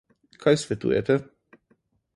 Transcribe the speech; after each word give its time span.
Kaj 0.45 0.53
svetujete? 0.61 1.19